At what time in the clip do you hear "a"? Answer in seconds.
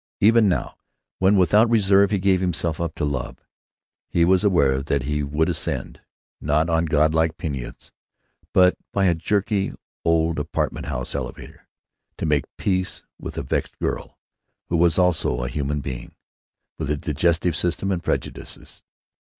9.05-9.13, 13.37-13.43, 15.43-15.47, 16.89-16.97